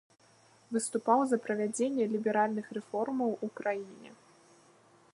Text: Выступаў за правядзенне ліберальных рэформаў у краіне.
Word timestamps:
Выступаў 0.77 1.19
за 1.33 1.37
правядзенне 1.45 2.09
ліберальных 2.15 2.65
рэформаў 2.79 3.31
у 3.49 3.55
краіне. 3.61 4.09